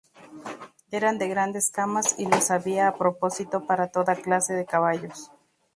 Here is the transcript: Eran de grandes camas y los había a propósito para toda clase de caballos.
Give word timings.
Eran 0.89 1.19
de 1.19 1.27
grandes 1.27 1.69
camas 1.69 2.15
y 2.17 2.25
los 2.27 2.49
había 2.49 2.87
a 2.87 2.95
propósito 2.97 3.67
para 3.67 3.89
toda 3.91 4.15
clase 4.15 4.55
de 4.55 4.65
caballos. 4.65 5.29